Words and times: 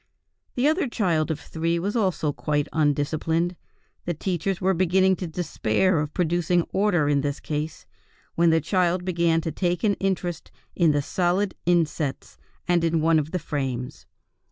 The 0.55 0.67
other 0.67 0.87
child 0.87 1.29
of 1.29 1.39
three 1.39 1.77
was 1.77 1.95
also 1.95 2.33
quite 2.33 2.67
undisciplined. 2.73 3.55
The 4.05 4.15
teachers 4.15 4.59
were 4.59 4.73
beginning 4.73 5.15
to 5.17 5.27
despair 5.27 5.99
of 5.99 6.11
producing 6.15 6.63
order 6.73 7.07
in 7.07 7.21
this 7.21 7.39
case, 7.39 7.85
when 8.33 8.49
the 8.49 8.61
child 8.61 9.05
began 9.05 9.41
to 9.41 9.51
take 9.51 9.83
an 9.83 9.93
interest 9.99 10.49
in 10.75 10.89
the 10.91 11.03
solid 11.03 11.53
insets 11.67 12.39
and 12.67 12.83
in 12.83 13.01
one 13.01 13.19
of 13.19 13.29
the 13.29 13.37
frames. 13.37 14.07